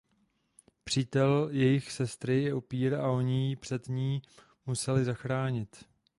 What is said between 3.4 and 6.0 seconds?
ji před ním musejí zachránit.